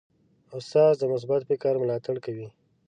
استاد 0.57 0.93
د 0.97 1.03
مثبت 1.13 1.41
فکر 1.49 1.73
ملاتړ 1.81 2.15
کوي. 2.25 2.47